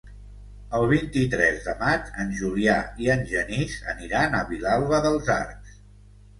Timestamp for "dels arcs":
5.09-5.81